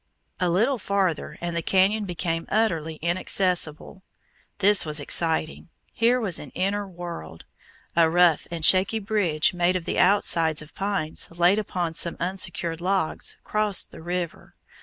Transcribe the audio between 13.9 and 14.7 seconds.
the river.